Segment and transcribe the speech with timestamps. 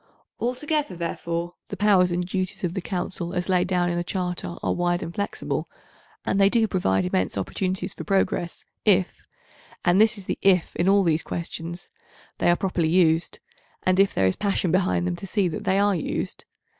[0.39, 4.55] Altogether, therefore, the powers and duties of the Council as laid down in the Charter
[4.63, 5.69] are wide and flexible,
[6.25, 11.03] and they do provide immense opportunities for progress if—and this is the "if" in all
[11.03, 13.37] these questions—they are properly used,
[13.83, 16.45] and if there is passion behind them to see that they are used.